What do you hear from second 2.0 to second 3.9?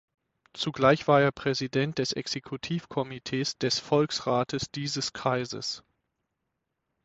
Exekutivkomitees des